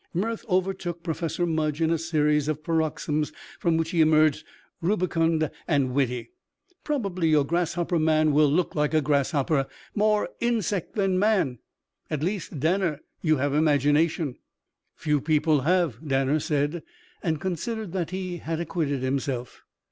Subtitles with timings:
[0.15, 4.43] Mirth overtook Professor Mudge in a series of paroxysms from which he emerged
[4.81, 6.31] rubicund and witty.
[6.83, 11.59] "Probably your grasshopper man will look like a grasshopper more insect than man.
[12.09, 14.37] At least, Danner, you have imagination."
[14.95, 16.81] "Few people have," Danner said,
[17.21, 19.61] and considered that he had acquitted himself.